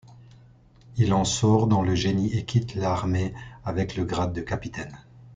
[0.97, 4.97] Il en sort dans le génie et quitte l'armée avec le grade de capitaine.